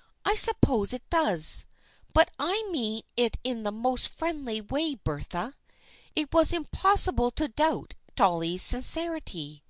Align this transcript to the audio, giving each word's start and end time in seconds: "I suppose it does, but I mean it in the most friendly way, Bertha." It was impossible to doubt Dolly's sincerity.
"I 0.24 0.34
suppose 0.34 0.94
it 0.94 1.02
does, 1.10 1.66
but 2.14 2.30
I 2.38 2.66
mean 2.72 3.02
it 3.18 3.36
in 3.44 3.64
the 3.64 3.70
most 3.70 4.08
friendly 4.08 4.62
way, 4.62 4.94
Bertha." 4.94 5.56
It 6.16 6.32
was 6.32 6.54
impossible 6.54 7.30
to 7.32 7.48
doubt 7.48 7.94
Dolly's 8.16 8.62
sincerity. 8.62 9.62